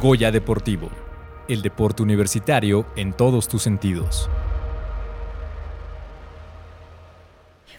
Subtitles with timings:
[0.00, 0.90] Goya Deportivo,
[1.48, 4.28] el deporte universitario en todos tus sentidos.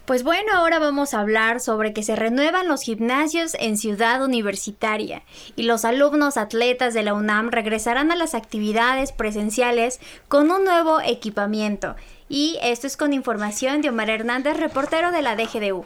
[0.06, 5.22] Pues bueno, ahora vamos a hablar sobre que se renuevan los gimnasios en Ciudad Universitaria
[5.56, 11.02] y los alumnos atletas de la UNAM regresarán a las actividades presenciales con un nuevo
[11.02, 11.96] equipamiento.
[12.30, 15.86] Y esto es con información de Omar Hernández, reportero de la DGDU.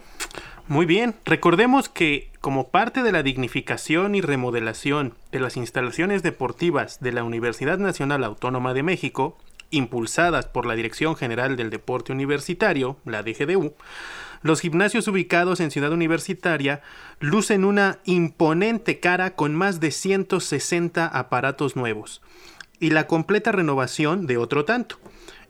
[0.72, 7.02] Muy bien, recordemos que como parte de la dignificación y remodelación de las instalaciones deportivas
[7.02, 9.38] de la Universidad Nacional Autónoma de México,
[9.70, 13.74] impulsadas por la Dirección General del Deporte Universitario, la DGDU,
[14.44, 16.82] los gimnasios ubicados en Ciudad Universitaria
[17.20, 22.22] lucen una imponente cara con más de 160 aparatos nuevos
[22.82, 24.98] y la completa renovación de otro tanto.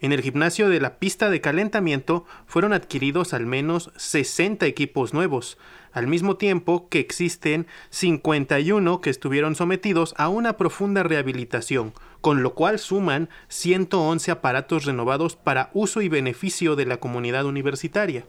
[0.01, 5.57] En el gimnasio de la pista de calentamiento fueron adquiridos al menos 60 equipos nuevos,
[5.93, 12.53] al mismo tiempo que existen 51 que estuvieron sometidos a una profunda rehabilitación, con lo
[12.53, 18.25] cual suman 111 aparatos renovados para uso y beneficio de la comunidad universitaria.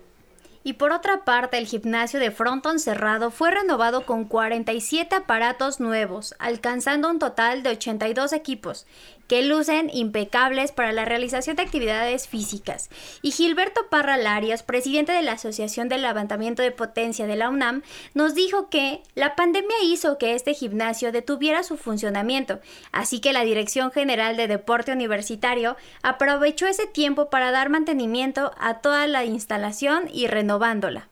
[0.64, 6.34] Y por otra parte, el gimnasio de frontón cerrado fue renovado con 47 aparatos nuevos,
[6.38, 8.86] alcanzando un total de 82 equipos,
[9.32, 12.90] que lucen impecables para la realización de actividades físicas.
[13.22, 17.80] Y Gilberto Parra Larios, presidente de la Asociación del Levantamiento de Potencia de la UNAM,
[18.12, 22.60] nos dijo que la pandemia hizo que este gimnasio detuviera su funcionamiento,
[22.92, 28.82] así que la Dirección General de Deporte Universitario aprovechó ese tiempo para dar mantenimiento a
[28.82, 31.08] toda la instalación y renovándola.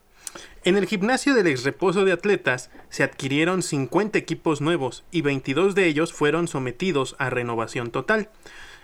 [0.65, 5.75] En el gimnasio del ex reposo de atletas se adquirieron 50 equipos nuevos y 22
[5.75, 8.29] de ellos fueron sometidos a renovación total.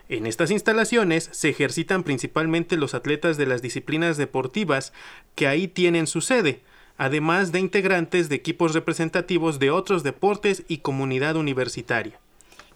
[0.09, 4.93] En estas instalaciones se ejercitan principalmente los atletas de las disciplinas deportivas
[5.35, 6.63] que ahí tienen su sede,
[6.97, 12.21] además de integrantes de equipos representativos de otros deportes y comunidad universitaria.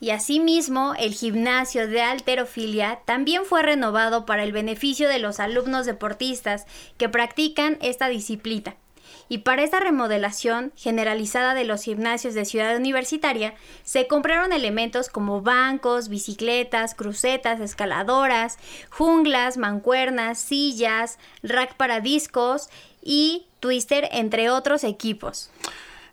[0.00, 5.86] Y asimismo, el gimnasio de alterofilia también fue renovado para el beneficio de los alumnos
[5.86, 6.64] deportistas
[6.96, 8.76] que practican esta disciplina
[9.30, 15.40] y para esta remodelación generalizada de los gimnasios de Ciudad Universitaria se compraron elementos como
[15.40, 18.58] bancos, bicicletas, crucetas, escaladoras,
[18.90, 22.70] junglas, mancuernas, sillas, rack para discos
[23.02, 25.50] y twister, entre otros equipos.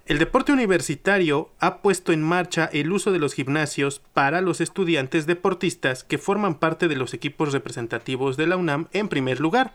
[0.07, 5.25] El deporte universitario ha puesto en marcha el uso de los gimnasios para los estudiantes
[5.25, 9.73] deportistas que forman parte de los equipos representativos de la UNAM en primer lugar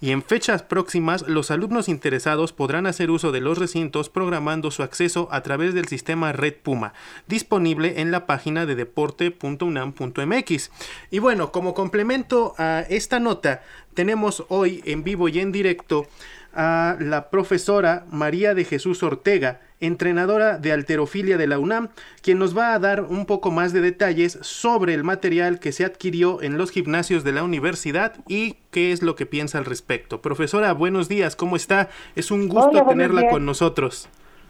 [0.00, 4.82] y en fechas próximas los alumnos interesados podrán hacer uso de los recintos programando su
[4.82, 6.94] acceso a través del sistema Red Puma,
[7.26, 10.70] disponible en la página de deporte.unam.mx.
[11.10, 13.62] Y bueno, como complemento a esta nota,
[13.94, 16.06] tenemos hoy en vivo y en directo
[16.54, 21.88] a la profesora María de Jesús Ortega, entrenadora de alterofilia de la UNAM,
[22.22, 25.84] quien nos va a dar un poco más de detalles sobre el material que se
[25.84, 30.20] adquirió en los gimnasios de la universidad y qué es lo que piensa al respecto.
[30.20, 31.88] Profesora, buenos días, ¿cómo está?
[32.16, 34.08] Es un gusto tenerla con nosotros.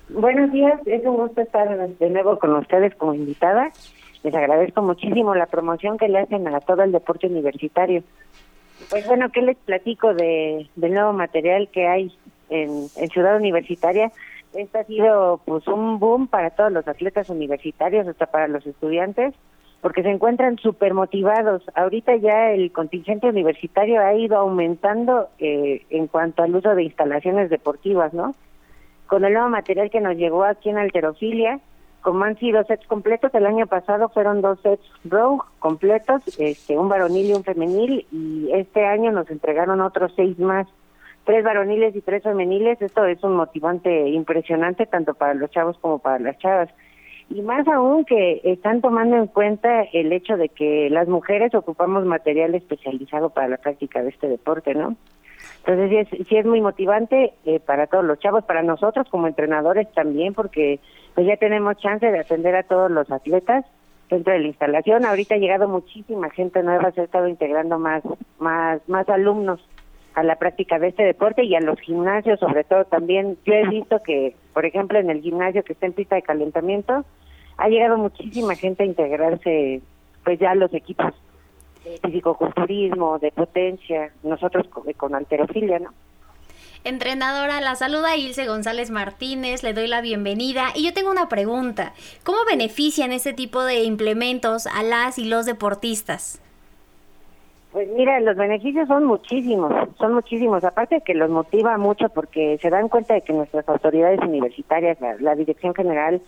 [0.08, 3.70] Buenos días, es un gusto estar de nuevo con ustedes como invitada.
[4.22, 8.02] Les agradezco muchísimo la promoción que le hacen a todo el deporte universitario.
[8.90, 12.12] Pues bueno, ¿qué les platico de, del nuevo material que hay
[12.48, 14.10] en, Ciudad Universitaria?
[14.54, 19.34] Este ha sido pues un boom para todos los atletas universitarios, hasta para los estudiantes,
[19.82, 21.62] porque se encuentran súper motivados.
[21.74, 27.50] Ahorita ya el contingente universitario ha ido aumentando eh, en cuanto al uso de instalaciones
[27.50, 28.34] deportivas, ¿no?
[29.06, 31.60] Con el nuevo material que nos llegó aquí en Alterofilia,
[32.02, 36.88] como han sido sets completos, el año pasado fueron dos sets Rogue completos, este, un
[36.88, 40.66] varonil y un femenil, y este año nos entregaron otros seis más
[41.28, 45.98] tres varoniles y tres femeniles, esto es un motivante impresionante tanto para los chavos como
[45.98, 46.70] para las chavas.
[47.28, 52.06] Y más aún que están tomando en cuenta el hecho de que las mujeres ocupamos
[52.06, 54.96] material especializado para la práctica de este deporte, ¿no?
[55.68, 59.26] Entonces sí es, sí es muy motivante eh, para todos los chavos, para nosotros como
[59.26, 60.80] entrenadores también, porque
[61.14, 63.66] pues ya tenemos chance de atender a todos los atletas
[64.08, 65.04] dentro de la instalación.
[65.04, 68.02] Ahorita ha llegado muchísima gente nueva, se ha estado integrando más,
[68.38, 69.60] más, más alumnos
[70.14, 73.36] a la práctica de este deporte y a los gimnasios, sobre todo también.
[73.44, 77.04] Yo he visto que, por ejemplo, en el gimnasio que está en pista de calentamiento,
[77.58, 79.82] ha llegado muchísima gente a integrarse,
[80.24, 81.12] pues ya a los equipos
[81.84, 85.90] de fisicoculturismo, de potencia, nosotros con, con alterofilia, ¿no?
[86.84, 91.92] Entrenadora, la saluda Ilse González Martínez, le doy la bienvenida y yo tengo una pregunta.
[92.24, 96.40] ¿Cómo benefician este tipo de implementos a las y los deportistas?
[97.72, 100.64] Pues mira, los beneficios son muchísimos, son muchísimos.
[100.64, 105.34] Aparte que los motiva mucho porque se dan cuenta de que nuestras autoridades universitarias, la,
[105.34, 106.22] Dirección General,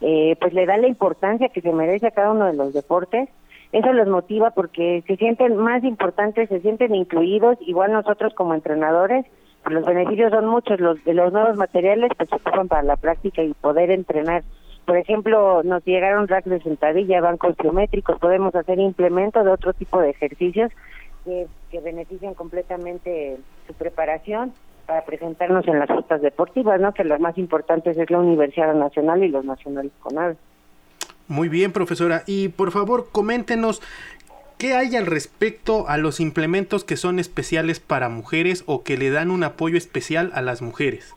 [0.00, 3.28] eh, pues le da la importancia que se merece a cada uno de los deportes.
[3.72, 9.24] Eso los motiva porque se sienten más importantes, se sienten incluidos, igual nosotros como entrenadores,
[9.62, 12.96] pues los beneficios son muchos, los de los nuevos materiales pues se ocupan para la
[12.96, 14.42] práctica y poder entrenar.
[14.86, 20.00] Por ejemplo, nos llegaron racks de sentadilla, bancos geométricos, podemos hacer implementos de otro tipo
[20.00, 20.72] de ejercicios
[21.24, 21.46] que,
[21.80, 24.52] benefician completamente su preparación
[24.86, 26.92] para presentarnos en las rutas deportivas, ¿no?
[26.92, 30.16] Que lo más importantes es la Universidad Nacional y los nacionales con.
[31.30, 32.24] Muy bien, profesora.
[32.26, 33.80] Y por favor, coméntenos
[34.58, 39.10] qué hay al respecto a los implementos que son especiales para mujeres o que le
[39.10, 41.14] dan un apoyo especial a las mujeres.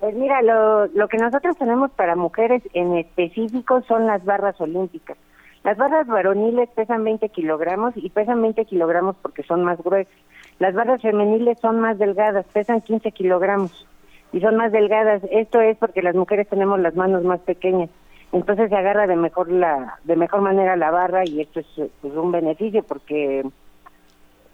[0.00, 5.18] Pues mira, lo, lo que nosotros tenemos para mujeres en específico son las barras olímpicas.
[5.62, 10.14] Las barras varoniles pesan 20 kilogramos y pesan 20 kilogramos porque son más gruesas.
[10.58, 13.86] Las barras femeniles son más delgadas, pesan 15 kilogramos
[14.32, 15.20] y son más delgadas.
[15.30, 17.90] Esto es porque las mujeres tenemos las manos más pequeñas.
[18.32, 21.66] Entonces se agarra de mejor la de mejor manera la barra y esto es
[22.00, 23.44] pues, un beneficio porque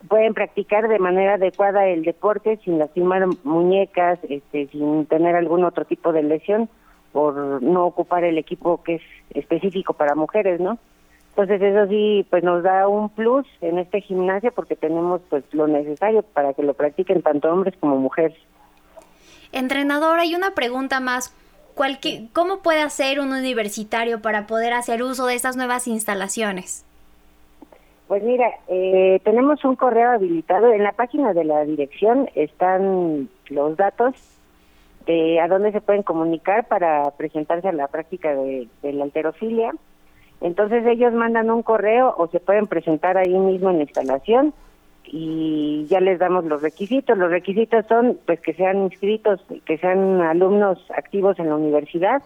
[0.09, 5.85] pueden practicar de manera adecuada el deporte sin lastimar muñecas, este, sin tener algún otro
[5.85, 6.69] tipo de lesión
[7.13, 10.79] por no ocupar el equipo que es específico para mujeres, ¿no?
[11.31, 15.69] Entonces eso sí, pues nos da un plus en este gimnasio porque tenemos pues lo
[15.69, 18.37] necesario para que lo practiquen tanto hombres como mujeres.
[19.53, 21.33] Entrenador, hay una pregunta más.
[22.33, 26.85] ¿Cómo puede hacer un universitario para poder hacer uso de estas nuevas instalaciones?
[28.09, 30.73] Pues mira, eh, tenemos un correo habilitado.
[30.73, 34.15] En la página de la dirección están los datos
[35.07, 39.73] de a dónde se pueden comunicar para presentarse a la práctica de, de la alterofilia.
[40.41, 44.55] Entonces ellos mandan un correo o se pueden presentar ahí mismo en la instalación
[45.05, 47.17] y ya les damos los requisitos.
[47.17, 52.23] Los requisitos son pues que sean inscritos, que sean alumnos activos en la universidad,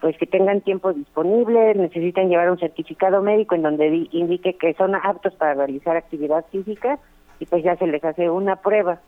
[0.00, 4.94] pues que tengan tiempo disponible, necesitan llevar un certificado médico en donde indique que son
[4.94, 6.98] aptos para realizar actividad física
[7.40, 9.00] y pues ya se les hace una prueba.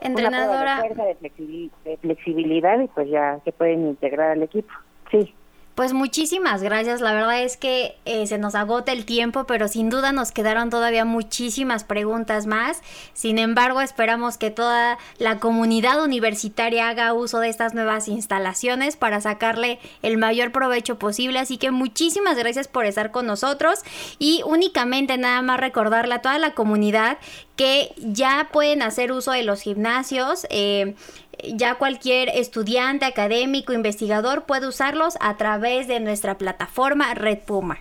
[0.00, 0.82] Entrenadora.
[0.84, 4.72] Una prueba de, de flexibilidad y pues ya se pueden integrar al equipo.
[5.10, 5.34] Sí.
[5.74, 9.90] Pues muchísimas gracias, la verdad es que eh, se nos agota el tiempo, pero sin
[9.90, 12.80] duda nos quedaron todavía muchísimas preguntas más.
[13.12, 19.20] Sin embargo, esperamos que toda la comunidad universitaria haga uso de estas nuevas instalaciones para
[19.20, 21.40] sacarle el mayor provecho posible.
[21.40, 23.80] Así que muchísimas gracias por estar con nosotros
[24.20, 27.18] y únicamente nada más recordarle a toda la comunidad
[27.56, 30.46] que ya pueden hacer uso de los gimnasios.
[30.50, 30.94] Eh,
[31.42, 37.78] ya cualquier estudiante, académico, investigador puede usarlos a través de nuestra plataforma Red Puma.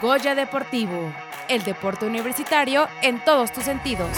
[0.00, 1.12] Goya Deportivo,
[1.48, 4.10] el deporte universitario en todos tus sentidos.